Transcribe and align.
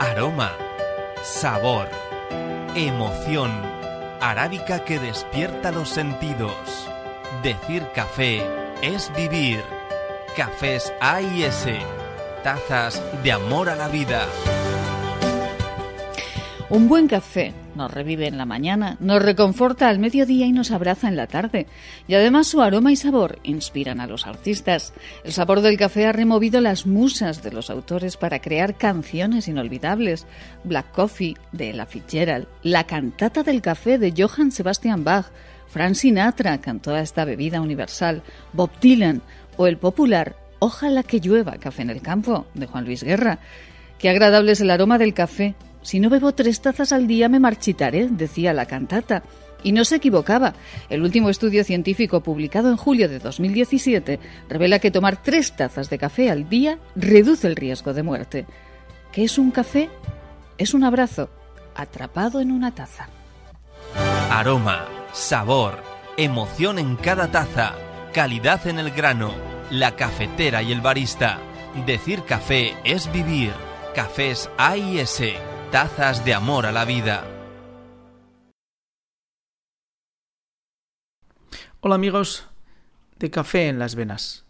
Aroma, 0.00 0.52
sabor, 1.22 1.88
emoción, 2.74 3.50
arábica 4.20 4.84
que 4.84 4.98
despierta 4.98 5.70
los 5.70 5.88
sentidos. 5.88 6.54
Decir 7.42 7.86
café 7.94 8.42
es 8.82 9.12
vivir. 9.16 9.62
Cafés 10.36 10.92
A 11.00 11.22
y 11.22 11.44
S, 11.44 11.78
tazas 12.42 13.00
de 13.22 13.32
amor 13.32 13.68
a 13.68 13.76
la 13.76 13.88
vida. 13.88 14.26
Un 16.68 16.88
buen 16.88 17.06
café 17.06 17.54
nos 17.76 17.92
revive 17.92 18.26
en 18.26 18.38
la 18.38 18.44
mañana, 18.44 18.96
nos 19.00 19.22
reconforta 19.22 19.88
al 19.88 19.98
mediodía 19.98 20.46
y 20.46 20.52
nos 20.52 20.70
abraza 20.70 21.08
en 21.08 21.16
la 21.16 21.26
tarde. 21.26 21.66
Y 22.08 22.14
además 22.14 22.46
su 22.46 22.62
aroma 22.62 22.92
y 22.92 22.96
sabor 22.96 23.38
inspiran 23.42 24.00
a 24.00 24.06
los 24.06 24.26
artistas. 24.26 24.92
El 25.24 25.32
sabor 25.32 25.60
del 25.60 25.76
café 25.76 26.06
ha 26.06 26.12
removido 26.12 26.60
las 26.60 26.86
musas 26.86 27.42
de 27.42 27.52
los 27.52 27.70
autores 27.70 28.16
para 28.16 28.40
crear 28.40 28.76
canciones 28.76 29.48
inolvidables. 29.48 30.26
Black 30.64 30.92
Coffee 30.92 31.36
de 31.52 31.70
Ella 31.70 31.86
Fitzgerald, 31.86 32.46
La 32.62 32.84
cantata 32.84 33.42
del 33.42 33.62
café 33.62 33.98
de 33.98 34.14
Johann 34.16 34.52
Sebastian 34.52 35.04
Bach, 35.04 35.26
Frank 35.68 35.94
Sinatra 35.94 36.60
cantó 36.60 36.96
esta 36.96 37.24
bebida 37.24 37.60
universal, 37.60 38.22
Bob 38.52 38.70
Dylan 38.80 39.22
o 39.56 39.66
el 39.66 39.76
popular 39.76 40.36
Ojalá 40.66 41.02
que 41.02 41.20
llueva 41.20 41.58
café 41.58 41.82
en 41.82 41.90
el 41.90 42.00
campo 42.00 42.46
de 42.54 42.66
Juan 42.66 42.86
Luis 42.86 43.02
Guerra. 43.02 43.38
Qué 43.98 44.08
agradable 44.08 44.52
es 44.52 44.62
el 44.62 44.70
aroma 44.70 44.96
del 44.96 45.12
café 45.12 45.54
si 45.84 46.00
no 46.00 46.08
bebo 46.08 46.32
tres 46.32 46.62
tazas 46.62 46.92
al 46.92 47.06
día 47.06 47.28
me 47.28 47.38
marchitaré, 47.38 48.08
decía 48.10 48.54
la 48.54 48.64
cantata. 48.64 49.22
Y 49.62 49.72
no 49.72 49.84
se 49.84 49.96
equivocaba. 49.96 50.54
El 50.88 51.02
último 51.02 51.28
estudio 51.28 51.62
científico 51.62 52.22
publicado 52.22 52.70
en 52.70 52.76
julio 52.76 53.08
de 53.08 53.18
2017 53.18 54.18
revela 54.48 54.78
que 54.78 54.90
tomar 54.90 55.22
tres 55.22 55.54
tazas 55.54 55.90
de 55.90 55.98
café 55.98 56.30
al 56.30 56.48
día 56.48 56.78
reduce 56.96 57.46
el 57.46 57.54
riesgo 57.54 57.92
de 57.92 58.02
muerte. 58.02 58.46
¿Qué 59.12 59.24
es 59.24 59.38
un 59.38 59.50
café? 59.50 59.90
Es 60.56 60.72
un 60.72 60.84
abrazo 60.84 61.28
atrapado 61.74 62.40
en 62.40 62.50
una 62.50 62.74
taza. 62.74 63.08
Aroma, 64.30 64.86
sabor, 65.12 65.82
emoción 66.16 66.78
en 66.78 66.96
cada 66.96 67.30
taza, 67.30 67.74
calidad 68.14 68.66
en 68.66 68.78
el 68.78 68.90
grano, 68.90 69.34
la 69.70 69.96
cafetera 69.96 70.62
y 70.62 70.72
el 70.72 70.80
barista. 70.80 71.38
Decir 71.86 72.24
café 72.24 72.74
es 72.84 73.12
vivir. 73.12 73.52
Cafés 73.94 74.50
A 74.58 74.76
y 74.76 74.98
S. 74.98 75.53
Tazas 75.74 76.24
de 76.24 76.32
amor 76.32 76.66
a 76.66 76.70
la 76.70 76.84
vida. 76.84 77.24
Hola 81.80 81.96
amigos 81.96 82.46
de 83.18 83.32
Café 83.32 83.66
en 83.66 83.80
las 83.80 83.96
Venas. 83.96 84.44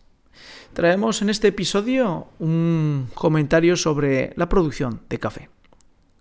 Traemos 0.74 1.22
en 1.22 1.30
este 1.30 1.48
episodio 1.48 2.28
un 2.40 3.08
comentario 3.14 3.78
sobre 3.78 4.34
la 4.36 4.50
producción 4.50 5.00
de 5.08 5.18
café. 5.18 5.48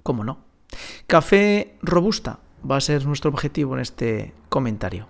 ¿Cómo 0.04 0.24
no? 0.24 0.40
Café 1.06 1.76
robusta 1.82 2.40
va 2.64 2.78
a 2.78 2.80
ser 2.80 3.06
nuestro 3.06 3.30
objetivo 3.30 3.76
en 3.76 3.82
este 3.82 4.34
comentario. 4.48 5.10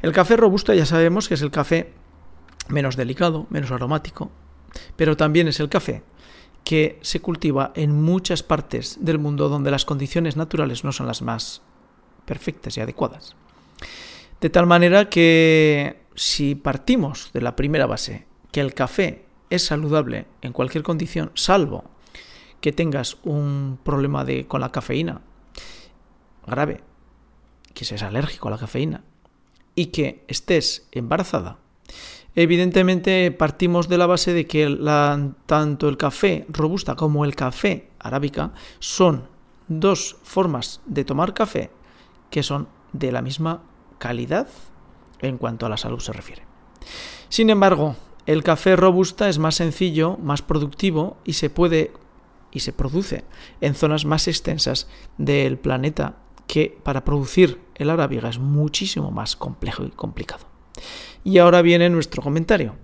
El 0.00 0.12
café 0.12 0.38
robusta 0.38 0.74
ya 0.74 0.86
sabemos 0.86 1.28
que 1.28 1.34
es 1.34 1.42
el 1.42 1.50
café 1.50 1.92
menos 2.70 2.96
delicado, 2.96 3.46
menos 3.50 3.72
aromático, 3.72 4.30
pero 4.96 5.18
también 5.18 5.48
es 5.48 5.60
el 5.60 5.68
café 5.68 6.02
que 6.68 6.98
se 7.00 7.20
cultiva 7.20 7.72
en 7.76 7.92
muchas 8.02 8.42
partes 8.42 8.98
del 9.00 9.18
mundo 9.18 9.48
donde 9.48 9.70
las 9.70 9.86
condiciones 9.86 10.36
naturales 10.36 10.84
no 10.84 10.92
son 10.92 11.06
las 11.06 11.22
más 11.22 11.62
perfectas 12.26 12.76
y 12.76 12.82
adecuadas. 12.82 13.36
De 14.42 14.50
tal 14.50 14.66
manera 14.66 15.08
que 15.08 16.02
si 16.14 16.56
partimos 16.56 17.30
de 17.32 17.40
la 17.40 17.56
primera 17.56 17.86
base, 17.86 18.26
que 18.52 18.60
el 18.60 18.74
café 18.74 19.24
es 19.48 19.64
saludable 19.64 20.26
en 20.42 20.52
cualquier 20.52 20.84
condición, 20.84 21.30
salvo 21.32 21.84
que 22.60 22.72
tengas 22.72 23.16
un 23.22 23.78
problema 23.82 24.26
de, 24.26 24.46
con 24.46 24.60
la 24.60 24.70
cafeína 24.70 25.22
grave, 26.46 26.82
que 27.72 27.86
seas 27.86 28.02
alérgico 28.02 28.48
a 28.48 28.50
la 28.50 28.58
cafeína 28.58 29.04
y 29.74 29.86
que 29.86 30.22
estés 30.28 30.86
embarazada, 30.92 31.56
Evidentemente 32.34 33.30
partimos 33.32 33.88
de 33.88 33.98
la 33.98 34.06
base 34.06 34.32
de 34.32 34.46
que 34.46 34.78
tanto 35.46 35.88
el 35.88 35.96
café 35.96 36.46
robusta 36.48 36.94
como 36.94 37.24
el 37.24 37.34
café 37.34 37.90
arábica 37.98 38.52
son 38.78 39.28
dos 39.66 40.16
formas 40.22 40.80
de 40.86 41.04
tomar 41.04 41.34
café 41.34 41.70
que 42.30 42.42
son 42.42 42.68
de 42.92 43.12
la 43.12 43.22
misma 43.22 43.62
calidad 43.98 44.48
en 45.20 45.36
cuanto 45.38 45.66
a 45.66 45.68
la 45.68 45.76
salud 45.76 46.00
se 46.00 46.12
refiere. 46.12 46.42
Sin 47.28 47.50
embargo, 47.50 47.96
el 48.26 48.44
café 48.44 48.76
robusta 48.76 49.28
es 49.28 49.38
más 49.38 49.56
sencillo, 49.56 50.16
más 50.18 50.42
productivo 50.42 51.16
y 51.24 51.34
se 51.34 51.50
puede 51.50 51.92
y 52.50 52.60
se 52.60 52.72
produce 52.72 53.24
en 53.60 53.74
zonas 53.74 54.04
más 54.04 54.28
extensas 54.28 54.88
del 55.18 55.58
planeta 55.58 56.16
que 56.46 56.78
para 56.82 57.04
producir 57.04 57.60
el 57.74 57.90
arábiga 57.90 58.28
es 58.28 58.38
muchísimo 58.38 59.10
más 59.10 59.36
complejo 59.36 59.84
y 59.84 59.90
complicado. 59.90 60.46
Y 61.24 61.38
ahora 61.38 61.62
viene 61.62 61.90
nuestro 61.90 62.22
comentario. 62.22 62.76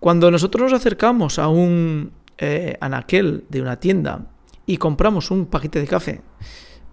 Cuando 0.00 0.30
nosotros 0.30 0.70
nos 0.70 0.80
acercamos 0.80 1.38
a 1.38 1.48
un 1.48 2.12
eh, 2.38 2.76
anaquel 2.80 3.44
de 3.48 3.60
una 3.62 3.80
tienda 3.80 4.26
y 4.66 4.76
compramos 4.76 5.30
un 5.30 5.46
paquete 5.46 5.80
de 5.80 5.86
café, 5.86 6.20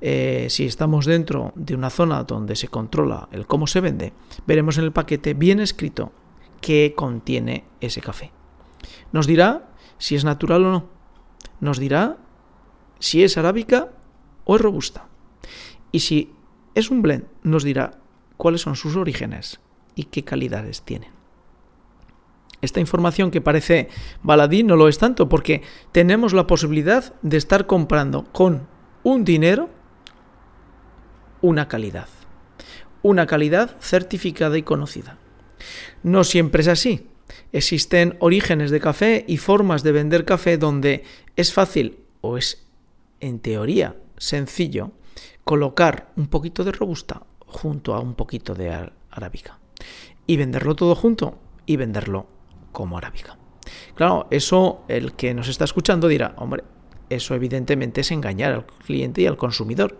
eh, 0.01 0.47
si 0.49 0.65
estamos 0.65 1.05
dentro 1.05 1.53
de 1.55 1.75
una 1.75 1.89
zona 1.89 2.23
donde 2.23 2.55
se 2.55 2.67
controla 2.67 3.29
el 3.31 3.45
cómo 3.45 3.67
se 3.67 3.81
vende, 3.81 4.13
veremos 4.47 4.77
en 4.77 4.85
el 4.85 4.91
paquete 4.91 5.33
bien 5.33 5.59
escrito 5.59 6.11
qué 6.61 6.93
contiene 6.95 7.65
ese 7.79 8.01
café. 8.01 8.31
Nos 9.11 9.27
dirá 9.27 9.69
si 9.97 10.15
es 10.15 10.23
natural 10.23 10.65
o 10.65 10.71
no. 10.71 10.89
Nos 11.59 11.79
dirá 11.79 12.17
si 12.99 13.23
es 13.23 13.37
arábica 13.37 13.89
o 14.45 14.55
es 14.55 14.61
robusta. 14.61 15.07
Y 15.91 15.99
si 15.99 16.33
es 16.73 16.89
un 16.89 17.01
blend, 17.01 17.25
nos 17.43 17.63
dirá 17.63 17.99
cuáles 18.37 18.61
son 18.61 18.75
sus 18.75 18.95
orígenes 18.95 19.59
y 19.95 20.05
qué 20.05 20.23
calidades 20.23 20.81
tienen. 20.83 21.15
Esta 22.61 22.79
información 22.79 23.31
que 23.31 23.41
parece 23.41 23.89
baladí 24.23 24.63
no 24.63 24.75
lo 24.75 24.87
es 24.87 24.97
tanto 24.97 25.29
porque 25.29 25.61
tenemos 25.91 26.33
la 26.33 26.47
posibilidad 26.47 27.13
de 27.21 27.37
estar 27.37 27.67
comprando 27.67 28.25
con 28.31 28.67
un 29.03 29.23
dinero 29.23 29.69
una 31.41 31.67
calidad. 31.67 32.07
Una 33.03 33.27
calidad 33.27 33.75
certificada 33.79 34.57
y 34.57 34.63
conocida. 34.63 35.19
No 36.01 36.23
siempre 36.23 36.61
es 36.61 36.67
así. 36.67 37.07
Existen 37.51 38.17
orígenes 38.19 38.71
de 38.71 38.79
café 38.79 39.25
y 39.27 39.37
formas 39.37 39.83
de 39.83 39.91
vender 39.91 40.25
café 40.25 40.57
donde 40.57 41.03
es 41.35 41.53
fácil 41.53 41.99
o 42.21 42.37
es 42.37 42.65
en 43.19 43.39
teoría 43.39 43.95
sencillo 44.17 44.91
colocar 45.43 46.11
un 46.15 46.27
poquito 46.27 46.63
de 46.63 46.71
robusta 46.71 47.21
junto 47.45 47.93
a 47.93 47.99
un 47.99 48.15
poquito 48.15 48.55
de 48.55 48.89
arábica 49.11 49.59
y 50.27 50.37
venderlo 50.37 50.75
todo 50.75 50.95
junto 50.95 51.37
y 51.65 51.75
venderlo 51.77 52.27
como 52.71 52.97
arábica. 52.97 53.37
Claro, 53.95 54.27
eso 54.31 54.83
el 54.87 55.13
que 55.13 55.33
nos 55.33 55.47
está 55.47 55.65
escuchando 55.65 56.07
dirá, 56.07 56.35
hombre, 56.37 56.63
eso 57.09 57.35
evidentemente 57.35 58.01
es 58.01 58.11
engañar 58.11 58.53
al 58.53 58.65
cliente 58.65 59.21
y 59.21 59.27
al 59.27 59.37
consumidor. 59.37 59.97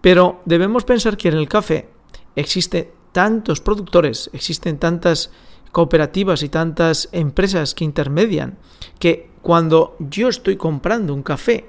Pero 0.00 0.42
debemos 0.44 0.84
pensar 0.84 1.16
que 1.16 1.28
en 1.28 1.34
el 1.34 1.48
café 1.48 1.88
existen 2.34 2.90
tantos 3.12 3.60
productores, 3.60 4.30
existen 4.32 4.78
tantas 4.78 5.30
cooperativas 5.70 6.42
y 6.42 6.48
tantas 6.48 7.08
empresas 7.12 7.74
que 7.74 7.84
intermedian, 7.84 8.58
que 8.98 9.30
cuando 9.42 9.96
yo 9.98 10.28
estoy 10.28 10.56
comprando 10.56 11.14
un 11.14 11.22
café 11.22 11.68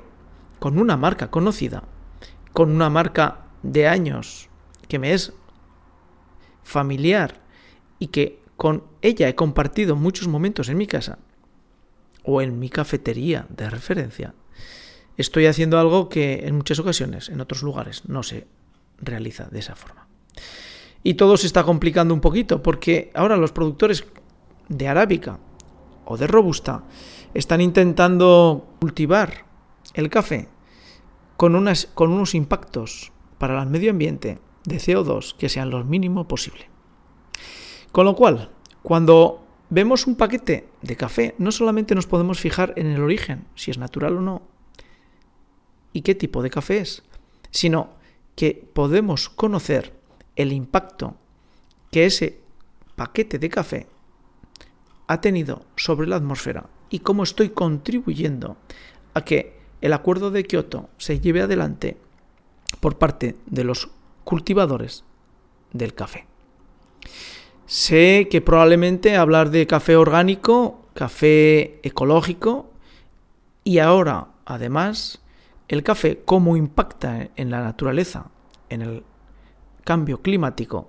con 0.60 0.78
una 0.78 0.98
marca 0.98 1.30
conocida, 1.30 1.84
con 2.54 2.72
una 2.72 2.90
marca 2.90 3.46
de 3.62 3.88
años 3.88 4.50
que 4.88 5.00
me 5.00 5.14
es 5.14 5.34
familiar 6.64 7.43
y 8.04 8.08
que 8.08 8.38
con 8.58 8.84
ella 9.02 9.30
he 9.30 9.36
compartido 9.36 9.96
muchos 9.96 10.28
momentos 10.28 10.68
en 10.68 10.76
mi 10.76 10.88
casa 10.88 11.20
o 12.26 12.42
en 12.42 12.60
mi 12.60 12.68
cafetería 12.68 13.48
de 13.48 13.70
referencia, 13.70 14.34
estoy 15.16 15.46
haciendo 15.46 15.80
algo 15.80 16.10
que 16.10 16.46
en 16.46 16.58
muchas 16.58 16.80
ocasiones, 16.80 17.30
en 17.30 17.40
otros 17.40 17.64
lugares, 17.64 18.04
no 18.10 18.22
se 18.22 18.46
realiza 18.98 19.46
de 19.46 19.60
esa 19.60 19.76
forma. 19.76 20.06
Y 21.02 21.14
todo 21.14 21.38
se 21.38 21.48
está 21.48 21.64
complicando 21.64 22.14
un 22.14 22.20
poquito 22.20 22.62
porque 22.62 23.10
ahora 23.14 23.38
los 23.38 23.54
productores 23.54 24.04
de 24.68 24.90
arábica 24.90 25.40
o 26.04 26.18
de 26.18 26.28
robusta 26.28 26.84
están 27.34 27.62
intentando 27.62 28.68
cultivar 28.82 29.46
el 29.94 30.10
café 30.10 30.50
con, 31.38 31.56
unos 31.56 32.36
impactos 32.36 33.14
para 33.38 33.64
el 33.64 33.70
medio 33.70 33.92
ambiente 33.92 34.40
de 34.66 34.76
CO2 34.76 35.38
que 35.38 35.48
sean 35.48 35.70
lo 35.70 35.86
mínimo 35.86 36.28
posible. 36.28 36.74
Con 37.94 38.06
lo 38.06 38.16
cual, 38.16 38.50
cuando 38.82 39.46
vemos 39.70 40.08
un 40.08 40.16
paquete 40.16 40.68
de 40.82 40.96
café, 40.96 41.36
no 41.38 41.52
solamente 41.52 41.94
nos 41.94 42.08
podemos 42.08 42.40
fijar 42.40 42.74
en 42.76 42.88
el 42.88 43.04
origen, 43.04 43.46
si 43.54 43.70
es 43.70 43.78
natural 43.78 44.18
o 44.18 44.22
no, 44.22 44.42
y 45.94 46.02
qué 46.02 46.16
tipo 46.16 46.42
de 46.42 46.50
café 46.50 46.80
es, 46.80 47.04
sino 47.52 47.92
que 48.36 48.68
podemos 48.74 49.30
conocer 49.30 49.94
el 50.36 50.54
impacto 50.54 51.18
que 51.92 52.08
ese 52.08 52.42
paquete 52.96 53.38
de 53.38 53.50
café 53.50 53.88
ha 55.06 55.22
tenido 55.22 55.64
sobre 55.76 56.08
la 56.08 56.16
atmósfera 56.16 56.66
y 56.90 56.98
cómo 56.98 57.22
estoy 57.22 57.50
contribuyendo 57.50 58.58
a 59.14 59.24
que 59.24 59.60
el 59.82 59.94
acuerdo 59.94 60.32
de 60.32 60.46
Kioto 60.46 60.90
se 60.98 61.20
lleve 61.20 61.44
adelante 61.44 61.98
por 62.80 62.98
parte 62.98 63.36
de 63.46 63.64
los 63.64 63.92
cultivadores 64.24 65.04
del 65.74 65.94
café. 65.94 66.26
Sé 67.74 68.28
que 68.30 68.40
probablemente 68.40 69.18
hablar 69.18 69.50
de 69.50 69.66
café 69.66 69.96
orgánico, 69.96 70.86
café 70.94 71.80
ecológico 71.82 72.70
y 73.64 73.80
ahora, 73.80 74.28
además, 74.46 75.24
el 75.68 75.82
café 75.82 76.22
cómo 76.24 76.56
impacta 76.56 77.32
en 77.36 77.50
la 77.50 77.64
naturaleza, 77.64 78.30
en 78.70 78.84
el 78.84 79.04
cambio 79.84 80.22
climático, 80.22 80.88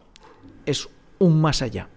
es 0.66 0.90
un 1.18 1.40
más 1.40 1.62
allá. 1.62 1.88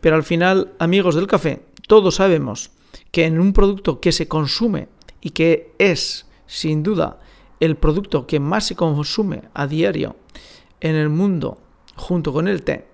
Pero 0.00 0.16
al 0.16 0.22
final, 0.22 0.72
amigos 0.78 1.16
del 1.16 1.26
café, 1.26 1.66
todos 1.86 2.14
sabemos 2.14 2.70
que 3.10 3.26
en 3.26 3.38
un 3.38 3.52
producto 3.52 4.00
que 4.00 4.10
se 4.10 4.26
consume 4.26 4.88
y 5.20 5.32
que 5.32 5.74
es, 5.78 6.26
sin 6.46 6.82
duda, 6.82 7.18
el 7.60 7.76
producto 7.76 8.26
que 8.26 8.40
más 8.40 8.68
se 8.68 8.74
consume 8.74 9.42
a 9.52 9.66
diario 9.66 10.16
en 10.80 10.94
el 10.94 11.10
mundo 11.10 11.58
junto 11.94 12.32
con 12.32 12.48
el 12.48 12.62
té, 12.62 12.93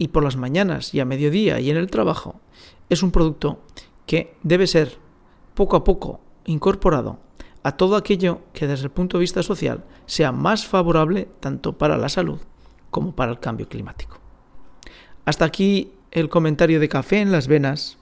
y 0.00 0.08
por 0.08 0.24
las 0.24 0.36
mañanas 0.36 0.94
y 0.94 1.00
a 1.00 1.04
mediodía 1.04 1.60
y 1.60 1.70
en 1.70 1.76
el 1.76 1.90
trabajo, 1.90 2.40
es 2.88 3.02
un 3.02 3.10
producto 3.10 3.60
que 4.06 4.34
debe 4.42 4.66
ser 4.66 4.96
poco 5.54 5.76
a 5.76 5.84
poco 5.84 6.20
incorporado 6.46 7.18
a 7.62 7.76
todo 7.76 7.96
aquello 7.96 8.40
que 8.54 8.66
desde 8.66 8.84
el 8.84 8.90
punto 8.90 9.18
de 9.18 9.20
vista 9.20 9.42
social 9.42 9.84
sea 10.06 10.32
más 10.32 10.66
favorable 10.66 11.28
tanto 11.40 11.76
para 11.76 11.98
la 11.98 12.08
salud 12.08 12.40
como 12.88 13.14
para 13.14 13.30
el 13.30 13.40
cambio 13.40 13.68
climático. 13.68 14.18
Hasta 15.26 15.44
aquí 15.44 15.92
el 16.12 16.30
comentario 16.30 16.80
de 16.80 16.88
Café 16.88 17.20
en 17.20 17.30
las 17.30 17.46
Venas 17.46 17.98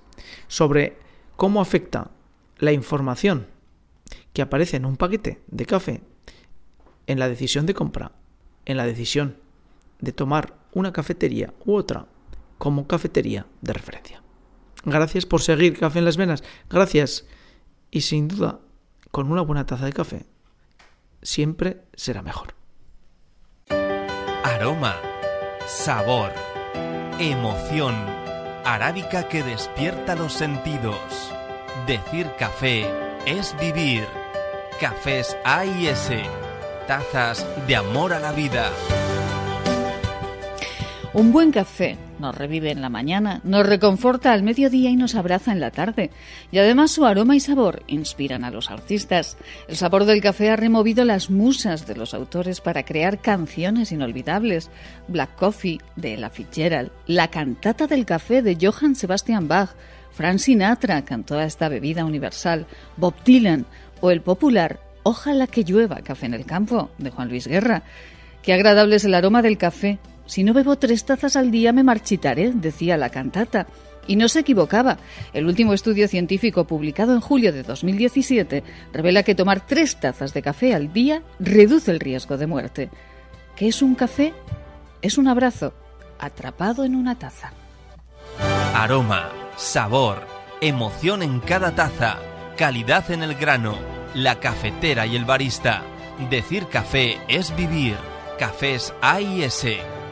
sobre 0.47 0.99
cómo 1.35 1.61
afecta 1.61 2.13
la 2.59 2.71
información 2.71 3.49
que 4.33 4.43
aparece 4.43 4.77
en 4.77 4.85
un 4.85 4.97
paquete 4.97 5.43
de 5.49 5.67
café 5.67 6.01
en 7.09 7.19
la 7.19 7.29
decisión 7.29 7.67
de 7.67 7.75
compra, 7.75 8.13
en 8.67 8.77
la 8.77 8.87
decisión 8.87 9.48
de 10.01 10.13
tomar 10.13 10.55
una 10.73 10.93
cafetería 10.93 11.55
u 11.65 11.75
otra 11.75 12.07
como 12.59 12.87
cafetería 12.87 13.47
de 13.61 13.73
referencia. 13.73 14.23
Gracias 14.85 15.27
por 15.27 15.43
seguir 15.43 15.79
Café 15.79 15.99
en 15.99 16.05
las 16.05 16.17
Venas, 16.17 16.43
gracias 16.69 17.27
y 17.91 18.03
sin 18.03 18.29
duda 18.29 18.61
con 19.11 19.31
una 19.31 19.43
buena 19.43 19.67
taza 19.67 19.87
de 19.87 19.93
café, 19.93 20.27
siempre 21.23 21.83
será 21.95 22.23
mejor. 22.23 22.55
Aroma, 24.45 24.97
sabor, 25.67 26.33
emoción, 27.19 27.95
arábica 28.65 29.29
que 29.29 29.43
despierta 29.43 30.15
los 30.15 30.33
sentidos. 30.33 30.99
Decir 31.87 32.31
café 32.39 32.87
es 33.27 33.57
vivir. 33.61 34.07
Cafés 34.81 35.37
A 35.45 35.65
y 35.65 35.89
S, 35.89 36.23
tazas 36.87 37.47
de 37.67 37.77
amor 37.77 38.13
a 38.13 38.21
la 38.21 38.33
vida. 38.33 38.71
Un 41.19 41.33
buen 41.33 41.51
café 41.51 41.99
nos 42.21 42.33
revive 42.33 42.71
en 42.71 42.81
la 42.81 42.91
mañana, 42.91 43.41
nos 43.43 43.67
reconforta 43.67 44.33
al 44.33 44.45
mediodía 44.45 44.89
y 44.89 44.95
nos 44.95 45.17
abraza 45.17 45.51
en 45.51 45.59
la 45.59 45.73
tarde. 45.73 46.13
Y 46.53 46.59
además 46.59 46.93
su 46.93 47.05
aroma 47.05 47.35
y 47.35 47.41
sabor 47.41 47.83
inspiran 47.89 48.45
a 48.45 48.53
los 48.53 48.71
artistas. 48.71 49.37
El 49.67 49.77
sabor 49.77 50.05
del 50.05 50.21
café 50.21 50.51
ha 50.51 50.55
removido 50.55 51.05
las 51.05 51.29
musas 51.29 51.89
de 51.89 51.97
los 51.97 52.15
autores 52.15 52.61
para 52.61 52.85
crear 52.85 53.19
canciones 53.19 53.91
inolvidables. 53.91 54.71
Black 55.09 55.35
Coffee 55.35 55.81
de 55.97 56.15
Ella 56.15 56.31
Fitzgerald, 56.31 56.93
La 57.09 57.27
cantata 57.27 57.89
del 57.89 58.07
café 58.07 58.41
de 58.41 58.57
Johann 58.61 58.95
Sebastian 58.95 59.49
Bach, 59.49 59.71
Frank 60.13 60.39
Sinatra 60.39 61.05
cantó 61.05 61.41
esta 61.41 61.69
bebida 61.69 62.05
universal, 62.05 62.65
Bob 62.97 63.15
Dylan 63.25 63.67
o 64.01 64.13
el 64.13 64.21
popular 64.21 64.79
Ojalá 65.03 65.49
que 65.49 65.65
llueva 65.65 65.97
café 65.97 66.27
en 66.27 66.35
el 66.35 66.47
campo 66.47 66.91
de 66.99 67.11
Juan 67.11 67.29
Luis 67.29 67.49
Guerra. 67.49 67.83
Qué 68.41 68.53
agradable 68.53 68.95
es 68.95 69.05
el 69.05 69.15
aroma 69.15 69.43
del 69.43 69.59
café 69.59 69.99
si 70.29 70.45
no 70.45 70.53
bebo 70.53 70.77
tres 70.77 71.07
tazas 71.07 71.37
al 71.37 71.51
día 71.51 71.73
me 71.73 71.83
marchitaré, 71.83 72.53
decía 72.55 72.99
la 72.99 73.09
cantata. 73.09 73.67
Y 74.07 74.17
no 74.17 74.29
se 74.29 74.41
equivocaba. 74.41 74.99
El 75.33 75.47
último 75.47 75.73
estudio 75.73 76.07
científico 76.07 76.67
publicado 76.67 77.15
en 77.15 77.21
julio 77.21 77.51
de 77.51 77.63
2017 77.63 78.63
revela 78.93 79.23
que 79.23 79.35
tomar 79.35 79.67
tres 79.67 79.99
tazas 79.99 80.35
de 80.35 80.43
café 80.43 80.75
al 80.75 80.93
día 80.93 81.23
reduce 81.39 81.91
el 81.91 81.99
riesgo 81.99 82.37
de 82.37 82.47
muerte. 82.47 82.91
¿Qué 83.57 83.69
es 83.69 83.81
un 83.81 83.95
café? 83.95 84.35
Es 85.01 85.17
un 85.17 85.29
abrazo 85.29 85.73
atrapado 86.19 86.85
en 86.85 86.95
una 86.95 87.19
taza. 87.19 87.53
Aroma, 88.75 89.31
sabor, 89.57 90.27
emoción 90.61 91.23
en 91.23 91.41
cada 91.41 91.75
taza, 91.75 92.19
calidad 92.59 93.11
en 93.11 93.23
el 93.23 93.35
grano, 93.35 93.79
la 94.15 94.41
cafetera 94.41 95.07
y 95.07 95.17
el 95.17 95.25
barista. 95.25 95.83
Decir 96.29 96.67
café 96.67 97.17
es 97.29 97.57
vivir. 97.57 97.97
Cafés 98.39 98.95
A 99.01 99.21
y 99.21 99.43
S 99.43 99.98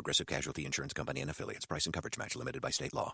Progressive 0.00 0.26
Casualty 0.26 0.64
Insurance 0.64 0.94
Company 0.94 1.20
and 1.20 1.30
affiliates. 1.30 1.66
Price 1.66 1.84
and 1.84 1.92
coverage 1.92 2.16
match 2.16 2.34
limited 2.34 2.62
by 2.62 2.70
state 2.70 2.94
law. 2.94 3.12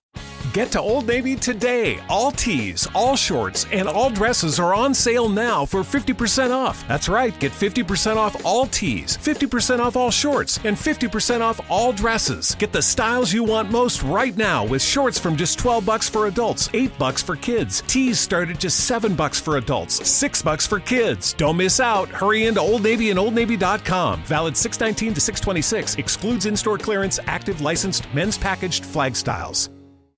Get 0.53 0.71
to 0.73 0.81
Old 0.81 1.07
Navy 1.07 1.35
today. 1.37 1.99
All 2.09 2.31
tees, 2.31 2.87
all 2.95 3.17
shorts, 3.17 3.67
and 3.73 3.89
all 3.89 4.09
dresses 4.09 4.59
are 4.61 4.73
on 4.73 4.95
sale 4.95 5.29
now 5.29 5.67
for 5.67 5.81
50% 5.81 6.51
off. 6.51 6.87
That's 6.89 7.09
right, 7.09 7.39
get 7.41 7.53
50% 7.53 8.17
off 8.17 8.47
all 8.47 8.67
tees, 8.67 9.19
50% 9.19 9.81
off 9.81 9.97
all 9.97 10.11
shorts, 10.11 10.59
and 10.65 10.77
50% 10.77 11.41
off 11.41 11.61
all 11.69 11.93
dresses. 11.93 12.55
Get 12.55 12.73
the 12.73 12.81
styles 12.81 13.33
you 13.33 13.45
want 13.45 13.71
most 13.71 14.03
right 14.05 14.35
now 14.37 14.65
with 14.65 14.81
shorts 14.81 15.19
from 15.19 15.37
just 15.37 15.59
12 15.59 15.85
bucks 15.85 16.09
for 16.09 16.27
adults, 16.27 16.71
8 16.73 16.97
bucks 16.99 17.23
for 17.23 17.37
kids. 17.37 17.83
Tees 17.83 18.19
start 18.21 18.49
at 18.49 18.61
just 18.61 18.87
7 18.87 19.15
bucks 19.15 19.41
for 19.41 19.57
adults, 19.57 20.09
6 20.09 20.41
bucks 20.43 20.67
for 20.67 20.79
kids. 20.79 21.33
Don't 21.35 21.57
miss 21.57 21.81
out. 21.81 22.09
Hurry 22.09 22.47
into 22.47 22.61
Old 22.61 22.83
Navy 22.83 23.11
and 23.11 23.19
OldNavy.com. 23.19 24.23
Valid 24.23 24.57
619 24.57 25.15
to 25.15 25.21
626. 25.21 25.97
Excludes 25.97 26.47
in-store 26.47 26.76
clearance, 26.79 27.21
active 27.27 27.61
licensed 27.61 28.13
men's 28.15 28.39
packaged 28.39 28.85
flag 28.85 29.15
styles. 29.15 29.71